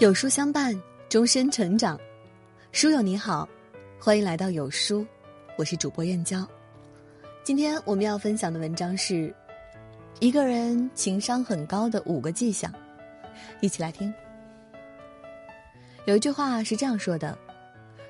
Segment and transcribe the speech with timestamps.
[0.00, 0.74] 有书相伴，
[1.10, 2.00] 终身成长。
[2.72, 3.46] 书友你好，
[3.98, 5.06] 欢迎来到有书，
[5.58, 6.48] 我是主播燕娇。
[7.44, 9.30] 今天我们要分享的文章是
[10.18, 12.72] 一个人情商很高的五个迹象，
[13.60, 14.10] 一起来听。
[16.06, 17.36] 有一句话是这样说的：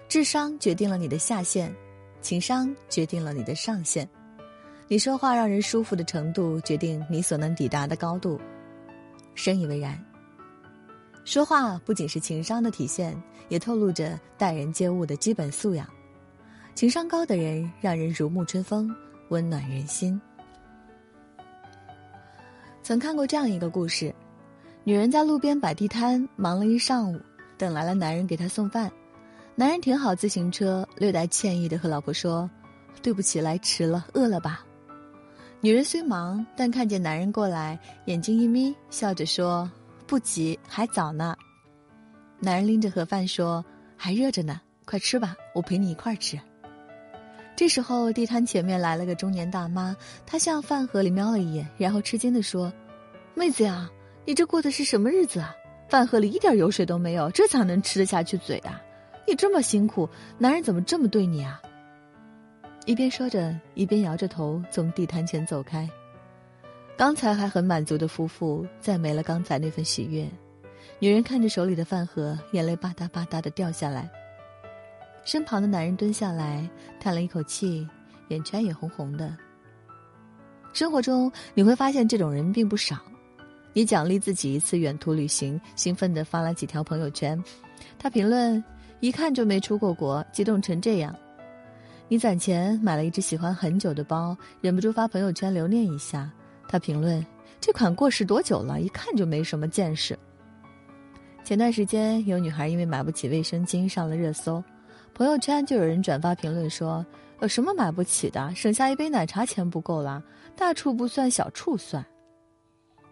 [0.08, 1.74] 智商决定了你的下限，
[2.20, 4.08] 情商决定了你的上限。
[4.86, 8.40] 你说话让人舒服的程度，决定你所能抵达的高度。
[9.34, 10.00] 深以为然。
[11.30, 13.16] 说话不仅是情商的体现，
[13.48, 15.86] 也透露着待人接物的基本素养。
[16.74, 18.92] 情商高的人让人如沐春风，
[19.28, 20.20] 温暖人心。
[22.82, 24.12] 曾看过这样一个故事：
[24.82, 27.20] 女人在路边摆地摊，忙了一上午，
[27.56, 28.90] 等来了男人给她送饭。
[29.54, 32.50] 男人停好自行车，略带歉意的和老婆说
[33.02, 34.66] ：“对不起，来迟了，饿了吧？”
[35.62, 39.70] 女人虽忙，但看见男人过来，眼睛一眯，笑着说。
[40.10, 41.36] 不急，还早呢。
[42.40, 43.64] 男人拎着盒饭说
[43.96, 46.36] ：“还热着呢，快吃吧，我陪你一块儿吃。”
[47.54, 52.72] 这时候，地摊前面来了个中年大妈，她向饭盒里瞄了一眼，然后吃惊地说
[53.34, 53.88] ：“妹子呀，
[54.26, 55.54] 你这过的是什么日子啊？
[55.88, 58.82] 饭盒里一点油水都没有，这咋能吃得下去嘴啊？
[59.28, 61.62] 你这么辛苦，男人怎么这么对你啊？”
[62.84, 65.88] 一边说着，一边摇着头从地摊前走开。
[67.00, 70.28] 刚才还很满足的夫妇，再没了刚才那份喜悦。
[70.98, 74.06] 女人看着手里的饭盒，眼泪吧嗒吧嗒的掉下来。
[75.24, 76.68] 身旁的男人蹲下来，
[77.00, 77.88] 叹了一口气，
[78.28, 79.34] 眼圈也红红的。
[80.74, 82.98] 生活中你会发现，这种人并不少。
[83.72, 87.42] 你奖励自己一次远途旅行，兴奋地发了几条朋友圈，
[87.98, 88.62] 他评论
[89.00, 91.16] ：“一看就没出过国，激动成这样。”
[92.08, 96.30] 你攒钱买了一只喜欢很久的包，忍不住发朋友圈留念一下。
[96.70, 97.24] 他评论
[97.60, 98.80] ：“这款过时多久了？
[98.80, 100.16] 一看就没什么见识。”
[101.42, 104.62] 前段时间有女孩因为买不起卫生巾上了热搜，
[105.12, 107.04] 朋友圈就有人转发评论说
[107.42, 108.54] ：“有什么买不起的？
[108.54, 110.22] 省下一杯奶茶钱不够啦？
[110.54, 112.06] 大处不算，小处算。”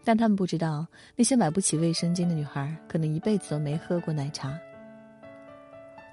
[0.04, 0.86] 但他们不知道，
[1.16, 4.56] 那些买不起卫生巾的女孩，可能一辈子都没喝过奶茶。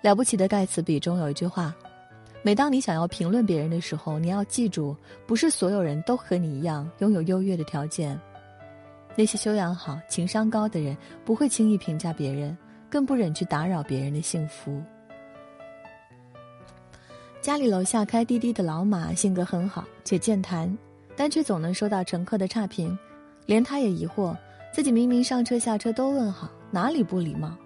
[0.01, 1.75] 了不起的盖茨比中有一句话。
[2.45, 4.95] 每当你想要评论别人的时候，你要记住，
[5.25, 8.15] 不是所有人都和你一样拥有优越的条件。
[9.15, 10.95] 那些修养好、情商高的人，
[11.25, 12.55] 不会轻易评价别人，
[12.87, 14.79] 更不忍去打扰别人的幸福。
[17.41, 20.71] 家里楼下开滴滴的老马性格很好，且健谈，
[21.15, 22.95] 但却总能收到乘客的差评，
[23.47, 24.37] 连他也疑惑，
[24.71, 27.57] 自己明明上车下车都问好，哪里不礼貌？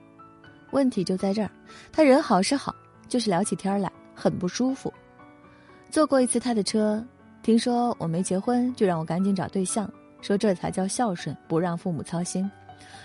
[0.72, 1.52] 问题就在这儿，
[1.92, 2.74] 他人好是好，
[3.10, 3.92] 就是聊起天来。
[4.20, 4.94] 很不舒服，
[5.90, 7.02] 坐过一次他的车，
[7.42, 9.90] 听说我没结婚，就让我赶紧找对象，
[10.22, 12.52] 说这才叫孝顺，不让父母操心。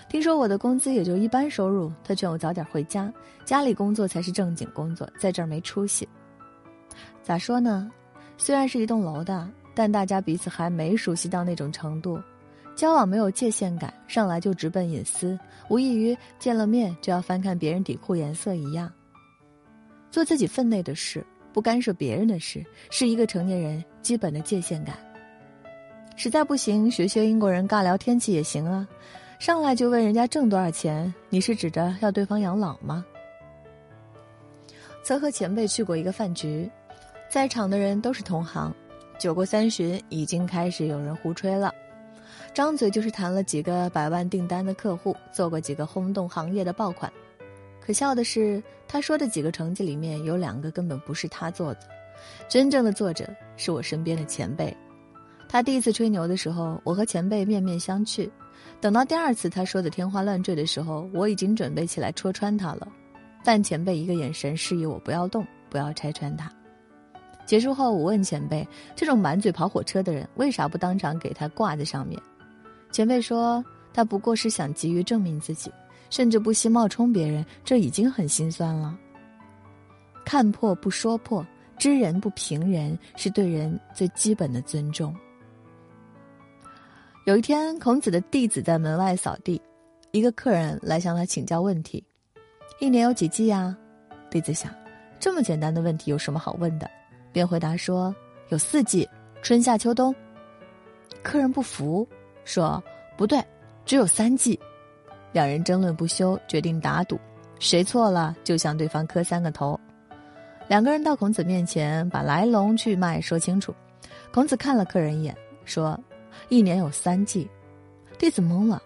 [0.09, 3.11] 听说我的工资也就一般收入，他劝我早点回家，
[3.45, 6.07] 家里工作才是正经工作，在这儿没出息。
[7.23, 7.89] 咋说呢？
[8.37, 12.19] 虽然是一栋楼的，但大家彼此还没熟悉到那种程度，
[12.75, 15.39] 交往没有界限感，上来就直奔隐私，
[15.69, 18.91] 无异于见了面就要翻看别人底裤颜色一样。
[20.15, 21.21] 做自己分内的事，
[21.51, 24.95] 不干涉别人的事，是一个成年人基本的界限感。
[26.15, 28.87] 实在不行，学学英国人尬聊天气也行啊。
[29.39, 33.05] 上来就问人家挣多少钱，你是指着要对方养老吗？
[35.03, 36.71] 曾和前辈去过一个饭局，
[37.29, 38.73] 在场的人都是同行，
[39.19, 41.75] 酒过三巡，已经开始有人胡吹了，
[42.53, 47.11] 张嘴就是谈了几个百万订单的客户，做过几个轰动行业的爆款。
[47.85, 51.81] 可笑的是，他说的几个成绩里面有两个根本不是他做的，
[52.49, 54.75] 真正的作者是我身边的前辈。
[55.47, 58.27] 他第一次吹牛的时候，我和前辈面面相觑；
[58.81, 62.87] 等到第二次他说的天花乱坠的时候，我已经准备起来戳穿他了。
[63.43, 66.51] 但前辈一个眼神示意我不要动，不要拆穿他。
[67.45, 68.67] 结束后，我问前辈
[68.97, 72.19] ：“这种满嘴跑火车的人，为啥不当场给他挂在上面？”
[72.91, 75.71] 前辈说：“他不过是想急于证明自己。”
[76.09, 78.97] 甚至不惜冒充别人，这已经很心酸了。
[80.23, 81.45] 看破不说破，
[81.77, 85.15] 知人不评人，是对人最基本的尊重。
[87.25, 89.61] 有一天，孔子的弟子在门外扫地，
[90.11, 92.03] 一个客人来向他请教问题
[92.79, 93.75] ：“一年有几季呀？”
[94.29, 94.71] 弟子想，
[95.19, 96.89] 这么简单的问题有什么好问的，
[97.31, 98.15] 便回答说
[98.49, 99.07] ：“有四季，
[99.41, 100.13] 春夏秋冬。”
[101.23, 102.07] 客人不服，
[102.43, 102.83] 说
[103.17, 103.43] ：“不对，
[103.85, 104.59] 只有三季。”
[105.35, 107.19] 两人争论不休，决定打赌，
[107.59, 109.77] 谁错了就向对方磕三个头。
[110.69, 113.75] 两个人到孔子面前，把来龙去脉说清楚。
[114.31, 115.35] 孔子看了客人一眼，
[115.65, 115.99] 说
[116.47, 117.49] ：“一年有三季。”
[118.17, 118.81] 弟子懵了，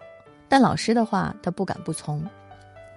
[0.48, 2.20] 但老师的话他不敢不从。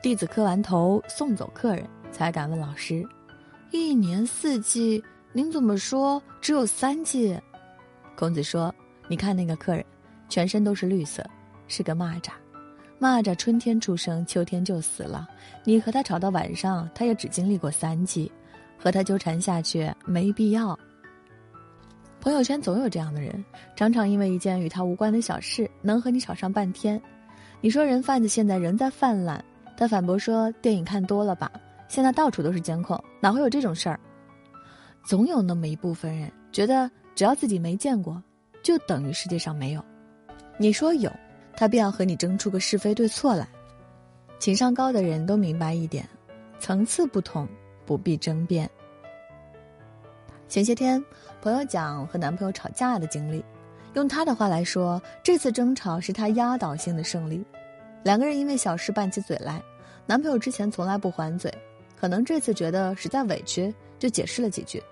[0.02, 3.08] 弟子磕完头送走客人，才敢问老师
[3.70, 7.40] ：“一年四季，您怎么说只有三季？”
[8.18, 8.74] 孔子说
[9.08, 9.86] ：“你看那个客人，
[10.28, 11.24] 全身都是绿色，
[11.68, 12.32] 是个蚂蚱。
[13.00, 15.28] 蚂蚱春天出生，秋天就死了。
[15.64, 18.32] 你和他吵到晚上，他也只经历过三季，
[18.78, 20.78] 和他纠缠下去没必要。”
[22.22, 23.44] 朋友圈总有这样的人，
[23.76, 27.02] 常常因为一件与他无关的小事，能和你吵上半天。
[27.60, 29.44] 你说人贩子现在仍在泛滥。
[29.76, 31.52] 他反驳说：“电影看多了吧？
[31.90, 34.00] 现在到处都是监控，哪会有这种事儿？
[35.04, 38.22] 总有那么一部分人觉得，只要自己没见过，
[38.62, 39.84] 就等于世界上没有。
[40.58, 41.12] 你说有，
[41.56, 43.48] 他便要和你争出个是非对错来。
[44.40, 46.08] 情商高的人都明白一点：
[46.60, 47.48] 层次不同，
[47.86, 48.70] 不必争辩。
[50.50, 51.04] 前些天，
[51.42, 53.44] 朋友讲和男朋友吵架的经历，
[53.94, 57.44] 用他的话来说，这次争吵是他压倒性的胜利。”
[58.04, 59.64] 两个人因为小事拌起嘴来，
[60.06, 61.50] 男朋友之前从来不还嘴，
[61.98, 64.84] 可能这次觉得实在委屈，就解释了几句。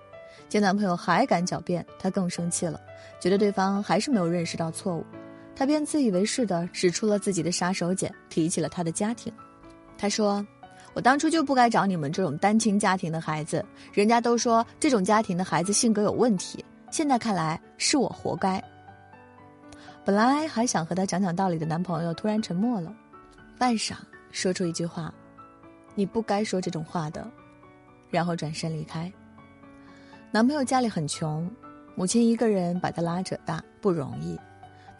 [0.48, 2.80] 见男朋友还敢狡辩，她更生气了，
[3.20, 5.04] 觉得对方还是没有认识到错误，
[5.54, 9.32] 她便自以为是的使出了自己的杀手锏，提起了他的家庭。
[9.96, 10.44] 她说
[10.94, 18.62] ：“我当初就不该找你们这种单亲家庭的孩子，人家都说这种家庭的孩子性格有问题，现在看来是我活该。”
[20.04, 22.92] 本来还想和她讲讲道理的男朋友突然沉默了。
[23.56, 23.94] 半晌，
[24.32, 25.14] 说出一句话
[25.94, 27.30] ：“你不该说这种话的。”
[28.10, 29.10] 然后转身离开。
[30.32, 31.48] 男朋友家里很穷，
[31.94, 34.36] 母亲一个人把他拉扯大不容易，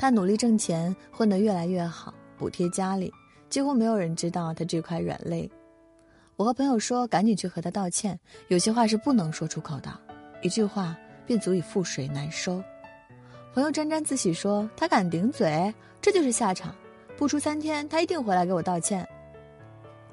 [0.02, 3.14] 他努力挣钱，混得越来越好，补贴家里，
[3.48, 5.48] 几乎没有人知道他这块软肋。
[6.34, 8.18] 我和朋友说：“赶紧去和他道歉，
[8.48, 9.96] 有些话是不能说出口的，
[10.42, 12.60] 一句话便足以覆水难收。”
[13.54, 16.74] 朋友沾沾自喜说：“他敢顶嘴，这就是下场。”
[17.16, 19.08] 不出三天，他一定回来给我道歉。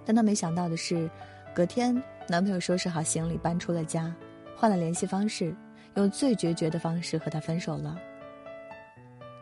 [0.06, 1.10] 但他没想到的是，
[1.52, 4.14] 隔天男朋友收拾好行李搬出了家，
[4.56, 5.52] 换了联系方式，
[5.96, 7.98] 用最决绝的方式和他分手了。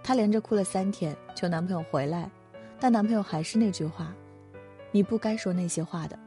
[0.08, 2.32] 她连着哭了三天，求男朋友回来，
[2.80, 4.16] 但男朋友还是那句话
[4.90, 6.18] ：“你不该说那些话的。”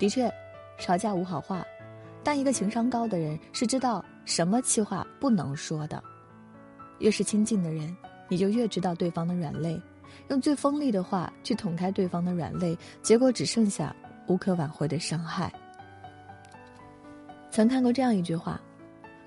[0.00, 0.32] 的确，
[0.78, 1.62] 吵架无好话，
[2.24, 6.02] 但一个情商高的人是知道什么气话不能说的。
[7.00, 7.94] 越是亲近的人。
[8.30, 9.78] 你就越知道对方的软肋，
[10.28, 13.94] 用最锋利的话去捅开对方的软肋，结果只剩下
[14.26, 15.52] 无可挽回的伤害。
[17.50, 18.58] 曾看过这样一句话：，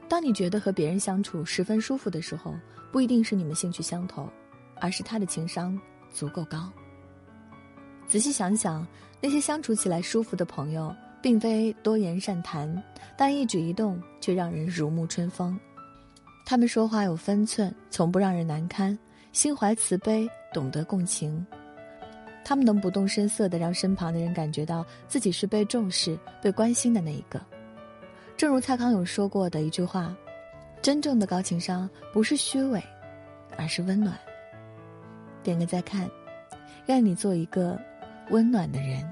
[0.10, 2.56] 当你觉得和别人相处十分舒服的时候，
[2.96, 4.26] 不一定是你们兴趣相投，
[4.80, 5.78] 而是他的情商
[6.14, 6.72] 足够高。
[8.08, 8.88] 仔细想想，
[9.20, 12.82] 那些相处起来舒服的朋友，并非多言善谈，
[13.18, 15.60] 但一举一动却让人如沐春风。
[16.46, 18.98] 他们说话有分寸，从不让人难堪，
[19.34, 21.46] 心怀慈悲，懂得共情。
[22.46, 27.42] 他们能不动声色的让身旁的人感觉到自己是被重视、被关心的那一个。
[28.38, 30.16] 正如蔡康永说过的一句话
[30.82, 32.84] ：“真正的高情商不是虚伪，
[33.58, 34.18] 而是温暖。”
[35.44, 36.10] 点个再看，
[36.86, 37.80] 让你做一个
[38.30, 39.08] 温暖的人。